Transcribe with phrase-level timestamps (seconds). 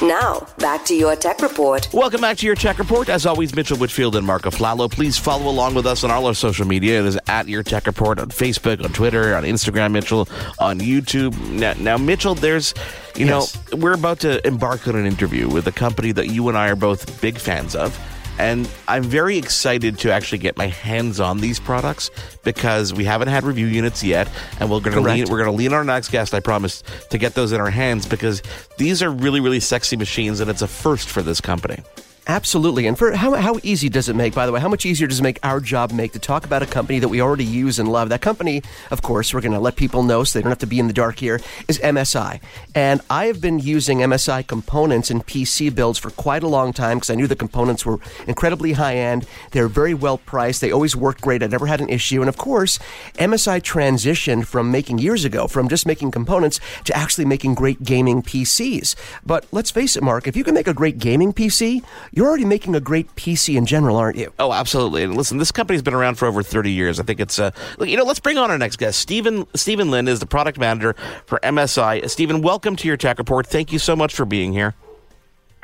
[0.00, 1.88] Now, back to your tech report.
[1.92, 3.08] Welcome back to your tech report.
[3.08, 4.88] As always, Mitchell Whitfield and Mark Aflalo.
[4.88, 7.00] Please follow along with us on all our social media.
[7.00, 10.28] It is at your tech report on Facebook, on Twitter, on Instagram, Mitchell,
[10.60, 11.36] on YouTube.
[11.50, 12.74] Now, now Mitchell, there's,
[13.16, 13.58] you Yes.
[13.72, 16.68] know, we're about to embark on an interview with a company that you and I
[16.68, 17.98] are both big fans of.
[18.38, 22.10] And I'm very excited to actually get my hands on these products
[22.44, 24.28] because we haven't had review units yet,
[24.60, 26.34] and we're going to lean, we're going to lean on our next guest.
[26.34, 28.42] I promise to get those in our hands because
[28.76, 31.82] these are really really sexy machines, and it's a first for this company.
[32.30, 32.86] Absolutely.
[32.86, 35.20] And for how, how easy does it make, by the way, how much easier does
[35.20, 37.90] it make our job make to talk about a company that we already use and
[37.90, 38.10] love?
[38.10, 40.66] That company, of course, we're going to let people know so they don't have to
[40.66, 42.38] be in the dark here, is MSI.
[42.74, 46.98] And I have been using MSI components in PC builds for quite a long time
[46.98, 49.26] because I knew the components were incredibly high end.
[49.52, 50.60] They're very well priced.
[50.60, 51.42] They always worked great.
[51.42, 52.20] I never had an issue.
[52.20, 52.78] And of course,
[53.14, 58.22] MSI transitioned from making years ago, from just making components to actually making great gaming
[58.22, 58.96] PCs.
[59.24, 61.82] But let's face it, Mark, if you can make a great gaming PC,
[62.18, 64.32] you're already making a great PC in general, aren't you?
[64.40, 65.04] Oh, absolutely.
[65.04, 66.98] And listen, this company's been around for over 30 years.
[66.98, 68.98] I think it's, uh, you know, let's bring on our next guest.
[68.98, 70.96] Stephen, Stephen Lim is the product manager
[71.26, 72.10] for MSI.
[72.10, 73.46] Stephen, welcome to your tech report.
[73.46, 74.74] Thank you so much for being here.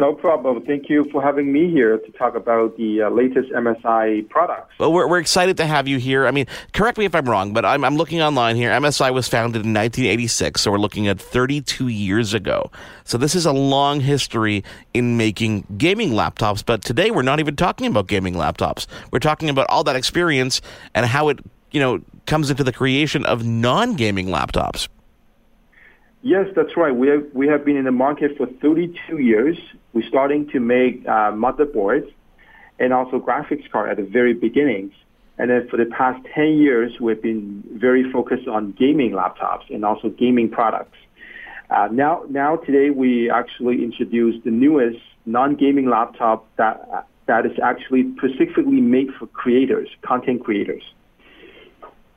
[0.01, 0.65] No problem.
[0.65, 4.75] Thank you for having me here to talk about the uh, latest MSI products.
[4.79, 6.27] Well, we're, we're excited to have you here.
[6.27, 8.71] I mean, correct me if I'm wrong, but I'm, I'm looking online here.
[8.71, 12.73] MSI was founded in 1986, so we're looking at 32 years ago.
[13.05, 17.55] So this is a long history in making gaming laptops, but today we're not even
[17.55, 18.89] talking about gaming laptops.
[19.13, 20.61] We're talking about all that experience
[20.97, 21.39] and how it,
[21.71, 24.89] you know, comes into the creation of non-gaming laptops.
[26.25, 26.97] Yes, that's right.
[26.97, 29.59] We have, we have been in the market for 32 years.
[29.93, 32.11] We're starting to make uh, motherboards
[32.79, 34.95] and also graphics card at the very beginnings.
[35.37, 39.85] And then for the past 10 years, we've been very focused on gaming laptops and
[39.85, 40.97] also gaming products.
[41.69, 48.11] Uh, now, now today we actually introduced the newest non-gaming laptop that that is actually
[48.17, 50.83] specifically made for creators, content creators.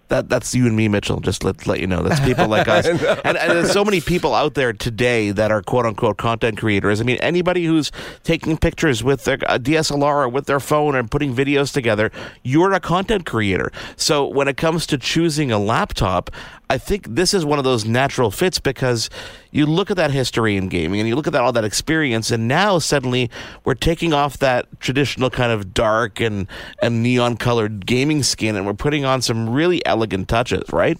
[0.09, 1.19] That that's you and me, Mitchell.
[1.19, 3.01] Just let let you know that's people like us, and,
[3.37, 7.01] and there's so many people out there today that are quote unquote content creators.
[7.01, 7.91] I mean, anybody who's
[8.23, 12.11] taking pictures with their uh, DSLR or with their phone and putting videos together,
[12.43, 13.71] you're a content creator.
[13.95, 16.31] So when it comes to choosing a laptop,
[16.69, 19.09] I think this is one of those natural fits because
[19.51, 22.29] you look at that history in gaming and you look at that all that experience,
[22.29, 23.29] and now suddenly
[23.63, 26.47] we're taking off that traditional kind of dark and
[26.81, 30.97] and neon colored gaming skin, and we're putting on some really elegant touches, right?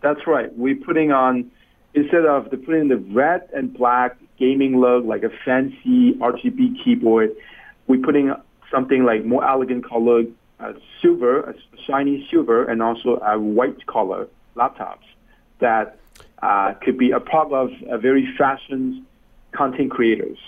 [0.00, 0.56] That's right.
[0.56, 1.50] We're putting on
[1.94, 7.36] instead of the putting the red and black gaming look like a fancy RGB keyboard,
[7.86, 8.32] we're putting
[8.70, 10.22] something like more elegant color,
[10.62, 11.54] uh, silver, a
[11.86, 15.06] shiny silver, and also a white color laptops
[15.60, 15.98] that
[16.42, 19.06] uh, could be a part of a very fashion
[19.52, 20.38] content creators.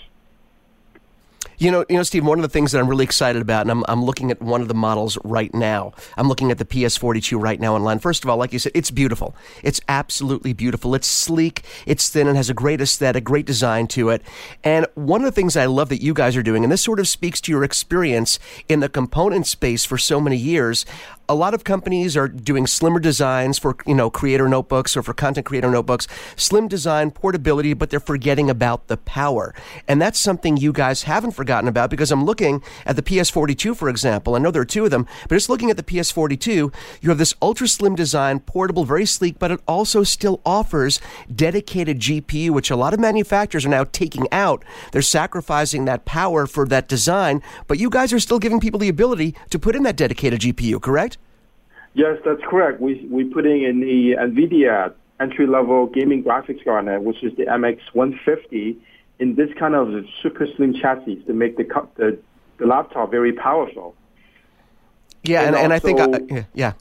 [1.63, 2.25] You know, you know, Steve.
[2.25, 4.61] One of the things that I'm really excited about, and I'm, I'm looking at one
[4.61, 5.93] of the models right now.
[6.17, 7.99] I'm looking at the PS42 right now online.
[7.99, 9.33] First of all, like you said, it's beautiful.
[9.63, 10.93] It's absolutely beautiful.
[10.93, 11.63] It's sleek.
[11.85, 14.21] It's thin and has a great aesthetic, great design to it.
[14.61, 16.99] And one of the things I love that you guys are doing, and this sort
[16.99, 20.85] of speaks to your experience in the component space for so many years.
[21.29, 25.13] A lot of companies are doing slimmer designs for you know creator notebooks or for
[25.13, 29.55] content creator notebooks, slim design, portability, but they're forgetting about the power.
[29.87, 33.87] And that's something you guys haven't forgotten about because I'm looking at the PS42, for
[33.87, 34.35] example.
[34.35, 37.17] I know there are two of them, but just looking at the PS42, you have
[37.17, 40.99] this ultra slim design, portable, very sleek, but it also still offers
[41.33, 44.65] dedicated GPU, which a lot of manufacturers are now taking out.
[44.91, 48.89] They're sacrificing that power for that design, but you guys are still giving people the
[48.89, 51.17] ability to put in that dedicated GPU, correct?
[51.93, 52.81] Yes, that's correct.
[52.81, 58.77] We we're putting in the NVIDIA entry-level gaming graphics card, which is the MX 150,
[59.19, 62.17] in this kind of super slim chassis to make the the,
[62.57, 63.95] the laptop very powerful.
[65.23, 66.73] Yeah, and, And and, I think, I, yeah, yeah.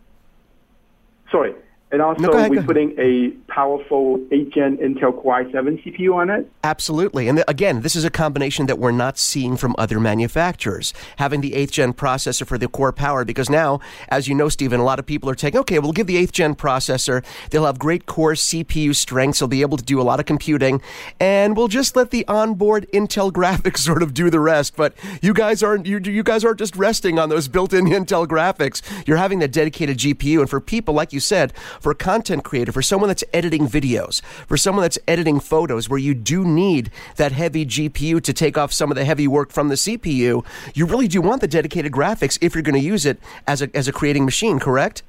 [1.30, 1.54] Sorry.
[1.92, 6.50] And also, No, ahead, we're putting a powerful 8-gen Intel Core i7 CPU on it.
[6.64, 7.28] Absolutely.
[7.28, 10.94] And again, this is a combination that we're not seeing from other manufacturers.
[11.16, 14.80] Having the 8th gen processor for the core power, because now, as you know, Stephen,
[14.80, 17.24] a lot of people are taking, okay, we'll give the 8th gen processor.
[17.50, 19.40] They'll have great core CPU strengths.
[19.40, 20.80] They'll be able to do a lot of computing.
[21.20, 24.76] And we'll just let the onboard Intel graphics sort of do the rest.
[24.76, 28.26] But you guys aren't, you, you guys aren't just resting on those built in Intel
[28.26, 28.80] graphics.
[29.06, 30.40] You're having that dedicated GPU.
[30.40, 34.22] And for people, like you said, for a content creator, for someone that's editing videos,
[34.46, 38.72] for someone that's editing photos, where you do need that heavy GPU to take off
[38.72, 40.44] some of the heavy work from the CPU,
[40.74, 43.18] you really do want the dedicated graphics if you're going to use it
[43.48, 45.02] as a, as a creating machine, correct?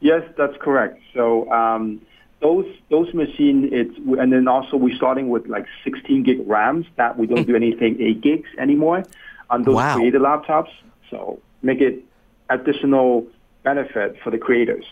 [0.00, 1.00] Yes, that's correct.
[1.14, 2.00] So um,
[2.40, 7.16] those those machine, it's and then also we're starting with like 16 gig RAMs that
[7.16, 9.04] we don't do anything 8 gigs anymore
[9.50, 9.94] on those Wow.
[9.94, 10.70] creator laptops.
[11.10, 12.02] So make it
[12.50, 13.24] additional
[13.62, 14.84] benefit for the creators.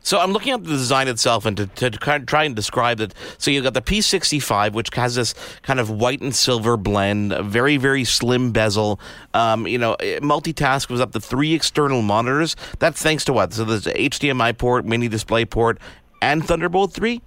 [0.00, 3.14] So I'm looking at the design itself and to, to try and describe it.
[3.36, 7.76] So you've got the P65, which has this kind of white and silver blend, very,
[7.76, 9.00] very slim bezel.
[9.34, 12.56] Um, you know, multitask was up to three external monitors.
[12.78, 13.52] That's thanks to what?
[13.52, 15.78] So there's HDMI port, mini display port,
[16.22, 17.20] and Thunderbolt 3?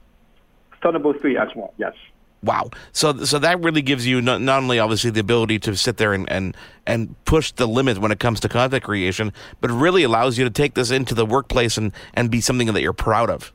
[0.81, 1.74] Thunderbolt 3 as well.
[1.77, 1.94] Yes.
[2.43, 2.71] Wow.
[2.91, 6.13] So so that really gives you not, not only obviously the ability to sit there
[6.13, 6.57] and, and
[6.88, 10.49] and push the limit when it comes to content creation, but really allows you to
[10.49, 13.53] take this into the workplace and, and be something that you're proud of.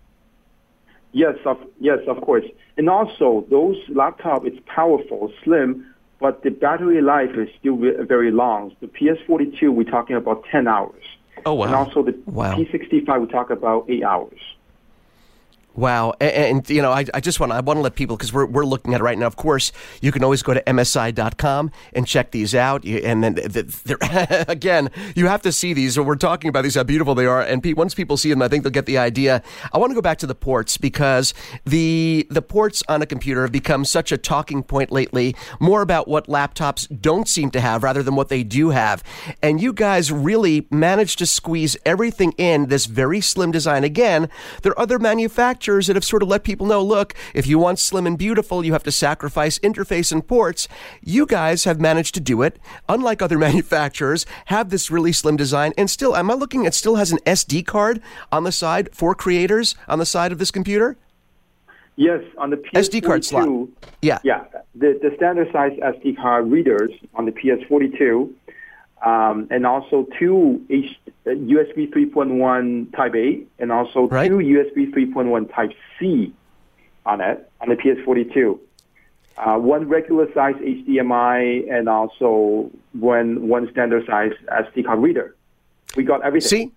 [1.13, 2.45] Yes, of, yes, of course.
[2.77, 8.77] And also, those laptop it's powerful, slim, but the battery life is still very long.
[8.81, 11.03] The PS42, we're talking about 10 hours.
[11.45, 11.67] Oh, wow.
[11.67, 12.55] And also the Wow.
[12.55, 14.39] P65, we talk about 8 hours.
[15.77, 18.33] Wow, and, and you know, I, I just want I want to let people because
[18.33, 19.27] we're we're looking at it right now.
[19.27, 22.85] Of course, you can always go to msi.com and check these out.
[22.85, 23.39] You, and then
[24.49, 25.99] again, you have to see these.
[25.99, 27.43] We're talking about these, how beautiful they are.
[27.43, 29.43] And pe- once people see them, I think they'll get the idea.
[29.71, 31.35] I want to go back to the ports because
[31.67, 35.37] the the ports on a computer have become such a talking point lately.
[35.61, 39.05] More about what laptops don't seem to have rather than what they do have.
[39.43, 43.85] And you guys really managed to squeeze everything in this very slim design.
[43.85, 44.31] Again,
[44.63, 47.79] there are other manufacturers that have sort of let people know, look, if you want
[47.79, 50.69] slim and beautiful, you have to sacrifice interface and ports.
[51.03, 52.59] You guys have managed to do it.
[52.89, 56.65] Unlike other manufacturers, have this really slim design and still, am I looking?
[56.65, 60.39] It still has an SD card on the side for creators on the side of
[60.39, 60.97] this computer.
[61.97, 63.49] Yes, on the PS42, SD card slot.
[64.03, 64.19] Yeah.
[64.23, 68.31] Yeah, the, the standard size SD card readers on the PS42,
[69.05, 74.29] um, and also two H, uh, USB 3.1 Type A, and also Right.
[74.29, 76.33] two USB 3.1 Type C
[77.05, 78.59] on it on the PS42.
[79.39, 85.37] Uh, one regular size HDMI, and also one one standard size SD card reader.
[85.95, 86.49] We got everything.
[86.49, 86.73] See?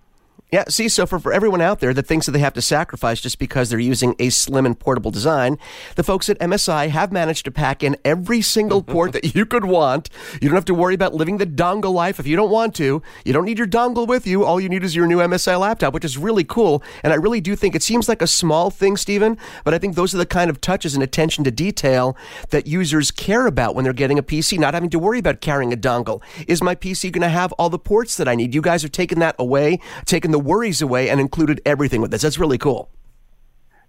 [0.51, 3.21] Yeah, see, so for, for everyone out there that thinks that they have to sacrifice
[3.21, 5.59] just because they're using a slim and portable design,
[5.95, 9.65] the folks at MSI have managed to pack in every single port that you could
[9.65, 10.09] want.
[10.41, 13.03] You don't have to worry about living the dongle life if you don't want to.
[13.23, 14.43] You don't need your dongle with you.
[14.43, 16.81] All you need is your new MSI laptop, which is really cool.
[17.03, 19.93] And I really do think it seems like a small thing, Stephen, but I think
[19.93, 22.17] those are the kind of touches and attention to detail
[22.49, 25.71] that users care about when they're getting a PC, not having to worry about carrying
[25.71, 26.23] a dongle.
[26.47, 28.55] Is my PC going to have all the ports that I need?
[28.55, 32.21] You guys have taken that away, taken the worries away, and included everything with this.
[32.21, 32.89] That's really cool.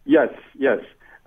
[0.05, 0.81] Yes, yes.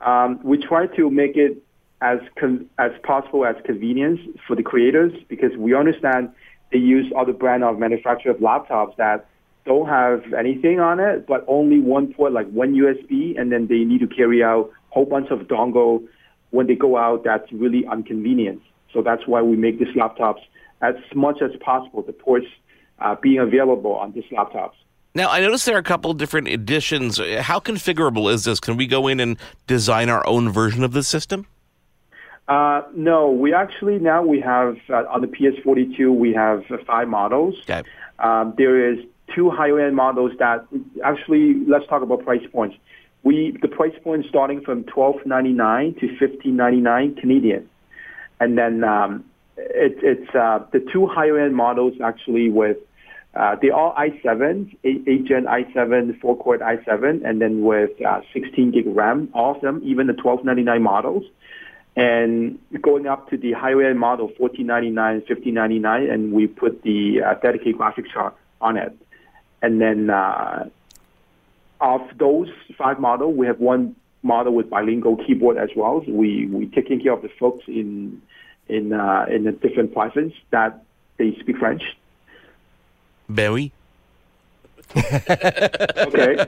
[0.06, 1.64] Um, we try to make it
[2.02, 6.30] as con- as possible as convenience for the creators because we understand
[6.72, 9.28] they use other brand of manufacturer of laptops that
[9.66, 13.86] don't have anything on it, but only one port, like one USB, and then they
[13.86, 16.06] need to carry out a whole bunch of dongle
[16.50, 17.24] when they go out.
[17.24, 18.62] That's really inconvenient.
[18.92, 20.42] So that's why we make these laptops
[20.82, 22.46] as much as possible, the ports
[23.00, 24.74] uh, being available on these laptops.
[25.16, 27.20] Now, I noticed there are a couple of different editions.
[27.20, 28.60] How configurable is this?
[28.60, 31.46] Can we go in and design our own version of the system?
[32.48, 37.08] Uh, no, we actually now we have uh, on the PS42 we have uh, five
[37.08, 37.56] models.
[37.62, 37.84] Okay.
[38.20, 39.00] Um, there is
[39.34, 40.66] two higher end models that
[41.06, 42.76] actually let's talk about price points.
[43.24, 47.70] We the price point starting from twelve ninety nine to fifteen ninety nine Canadian,
[48.42, 49.24] and then um,
[49.56, 52.76] it, it's uh, the two higher end models actually with
[53.36, 58.22] uh, they're all i7, 8, 8 Gen i7, 4 core i7, and then with uh,
[58.34, 61.24] 16 gig RAM, all of them, even the 1299 models
[61.96, 67.34] and going up to the higher end model, 1499, 1599, and we put the uh,
[67.36, 68.98] dedicated graphics card on it.
[69.62, 70.70] And then uh,
[71.80, 76.02] of those five models, we have one model with bilingual keyboard as well.
[76.06, 78.22] So we we taking care of the folks in
[78.68, 80.84] in uh, in the different provinces that
[81.18, 81.84] they speak French.
[83.34, 83.72] Ben oui.
[84.96, 86.40] okay,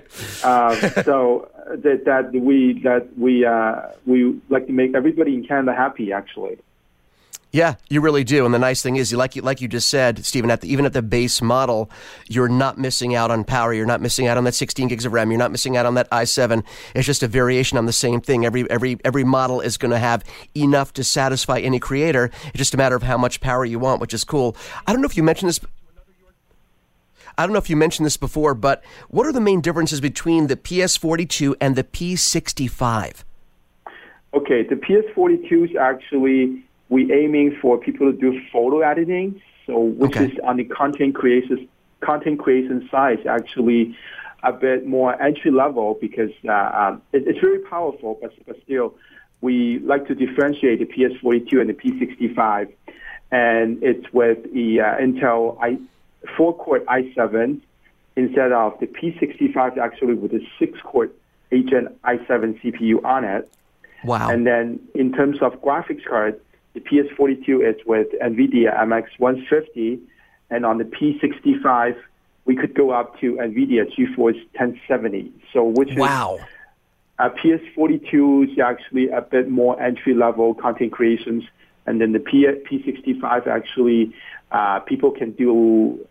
[0.43, 5.73] um, so that that we that we uh, we like to make everybody in Canada
[5.75, 6.13] happy.
[6.13, 6.59] Actually,
[7.55, 8.43] Yeah, you really do.
[8.43, 10.85] And the nice thing is, like you like you just said, Stephen, at the, even
[10.85, 11.89] at the base model,
[12.27, 13.73] you're not missing out on power.
[13.73, 15.31] You're not missing out on that 16 gigs of RAM.
[15.31, 16.65] You're not missing out on that i7.
[16.93, 18.45] It's just a variation on the same thing.
[18.45, 22.29] Every every every model is going to have enough to satisfy any creator.
[22.47, 24.57] It's just a matter of how much power you want, which is cool.
[24.85, 25.61] I don't know if you mentioned this.
[27.37, 30.47] I don't know if you mentioned this before, but what are the main differences between
[30.47, 33.23] the PS42 and the P65?
[34.35, 39.41] okay, the PS42 is actually we aiming for people to do photo editing.
[39.65, 40.25] So which Okay.
[40.25, 41.67] is on the content creation
[42.01, 43.97] content creation side actually
[44.43, 48.93] a bit more entry level because uh, um, it, it's very powerful, but, but still
[49.41, 52.71] we like to differentiate the PS42 and the P65,
[53.31, 55.77] and it's with the uh, Intel i
[56.37, 57.61] four core i7
[58.15, 61.09] instead of the P65 actually with a six core
[61.51, 63.51] 8 Gen i7 CPU on it.
[64.03, 64.29] Wow.
[64.29, 66.39] And then in terms of graphics card,
[66.73, 69.99] the PS42 is with NVIDIA MX 150,
[70.49, 71.95] and on the P65,
[72.45, 75.31] we could go up to NVIDIA GeForce 1070.
[75.53, 76.37] So which is wow.
[77.17, 81.45] uh, PS42 is actually a bit more entry level content creations,
[81.85, 84.13] and then the P- P65 actually
[84.51, 86.05] uh, people can do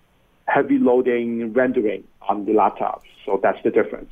[0.47, 3.03] heavy loading rendering on the laptops.
[3.25, 4.11] So that's the difference.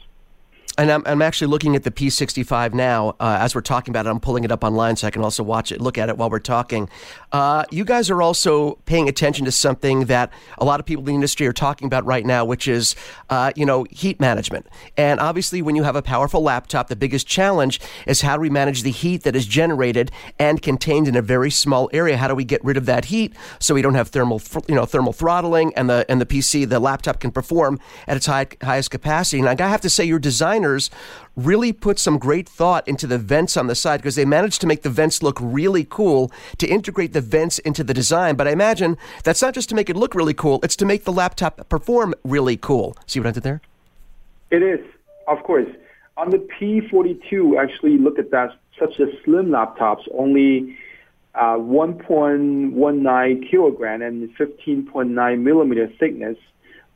[0.79, 4.09] And I'm, I'm actually looking at the P65 now uh, as we're talking about it.
[4.09, 6.31] I'm pulling it up online so I can also watch it, look at it while
[6.31, 6.89] we're talking.
[7.31, 11.07] Uh, you guys are also paying attention to something that a lot of people in
[11.07, 12.97] the industry are talking about right now, which is,
[13.29, 14.67] uh, you know, heat management.
[14.97, 18.51] And obviously, when you have a powerful laptop, the biggest challenge is how do we
[18.51, 22.17] manage the heat that is generated and contained in a very small area?
[22.17, 24.87] How do we get rid of that heat so we don't have thermal, you know,
[24.87, 28.91] thermal throttling and the and the PC, the laptop can perform at its high, highest
[28.91, 29.41] capacity?
[29.41, 30.19] And I have to say, your
[30.63, 30.91] designers
[31.35, 34.67] really put some great thought into the vents on the side because they managed to
[34.67, 38.37] make the vents look really cool to integrate the vents into the design.
[38.37, 41.05] But I imagine that's not just to make it look really cool; it's to make
[41.05, 42.97] the laptop perform really cool.
[43.07, 43.61] See what I did there?
[44.51, 44.81] It is,
[45.27, 45.69] of course.
[46.17, 48.57] On the P42, actually, look at that.
[48.79, 50.77] Such a slim laptops, only
[51.35, 56.37] uh, 1.19 kilogram and 15.9 millimeter thickness.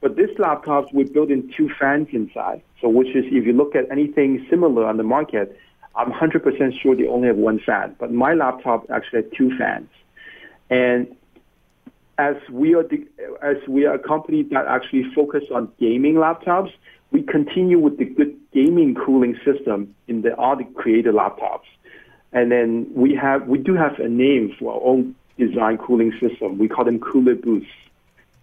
[0.00, 2.62] But this laptop we built in two fans inside.
[2.80, 5.58] So, which is if you look at anything similar on the market,
[5.94, 7.96] I'm 100% sure they only have one fan.
[7.98, 9.88] But my laptop actually had two fans.
[10.68, 11.16] And
[12.18, 13.06] as we are the,
[13.42, 16.72] as we are a company that actually focus on gaming laptops,
[17.12, 21.66] we continue with the good gaming cooling system in the the creator laptops.
[22.32, 26.58] And then we have we do have a name for our own design cooling system.
[26.58, 27.70] We call them Cooler Boost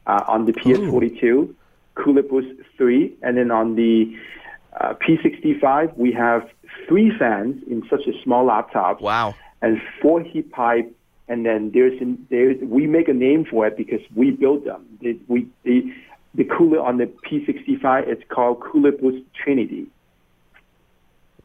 [0.07, 1.47] uh, on the PS42, Cooler
[1.95, 4.15] Boost 3, and then on the
[4.79, 6.49] uh, P65 we have
[6.87, 9.35] three fans in such a small laptop Wow.
[9.61, 10.91] and four heat pipe.
[11.29, 14.85] And then there's an, there's we make a name for it because we built them.
[15.01, 15.93] The, we the
[16.35, 19.87] the cooler on the P65 it's called Boost Trinity.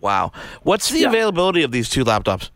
[0.00, 0.32] Wow.
[0.62, 1.08] What's the Yeah.
[1.08, 2.50] availability of these two laptops?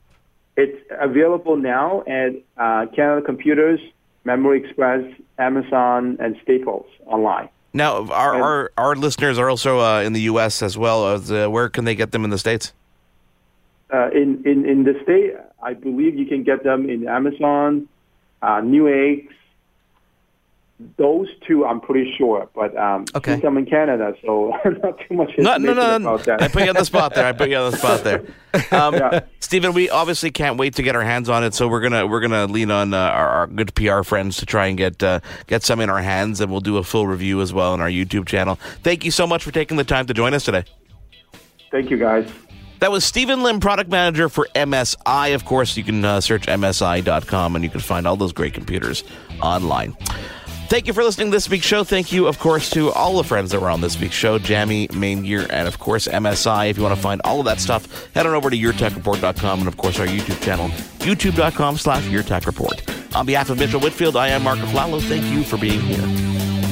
[0.56, 3.80] It's available now at uh, Canada Computers,
[4.25, 5.02] Memory Express,
[5.38, 7.49] Amazon, and Staples online.
[7.74, 10.62] Now, our And- our, our listeners are also uh, in the U.S.
[10.62, 11.08] as well.
[11.14, 12.72] As, uh, where can they get them in the states?
[13.92, 17.88] Uh, in, in in the state, I believe you can get them in Amazon,
[18.40, 19.28] uh, Neweggs.
[20.96, 23.32] Those two, I'm pretty sure, but um, Okay.
[23.32, 25.96] since I'm in Canada, so not too much No, no, no.
[25.96, 26.42] about that.
[26.42, 27.26] I put you on the spot there.
[27.26, 28.22] I put you on the spot there.
[28.70, 29.20] Um, Yeah.
[29.40, 32.20] Stephen, we obviously can't wait to get our hands on it, so we're gonna we're
[32.20, 35.62] gonna lean on uh, our, our good PR friends to try and get uh, get
[35.62, 38.26] some in our hands, and we'll do a full review as well on our YouTube
[38.26, 38.56] channel.
[38.82, 40.64] Thank you so much for taking the time to join us today.
[41.70, 42.30] Thank you, guys.
[42.80, 45.34] That was Stephen Lim, product manager for MSI.
[45.34, 49.04] Of course, you can uh, search MSI.com and you can find all those great computers
[49.40, 49.96] online.
[50.72, 51.84] Thank you for listening to this week's show.
[51.84, 54.88] Thank you, of course, to all the friends that were on this week's show Jammy,
[54.88, 56.70] Maingear, and of course, MSI.
[56.70, 59.68] If you want to find all of that stuff, head on over to yourtechreport.com and,
[59.68, 63.14] of course, our YouTube channel, youtube.com slash yourtechreport.
[63.14, 65.02] On behalf of Mitchell Whitfield, I am Mark Aflalo.
[65.02, 66.31] Thank you for being here.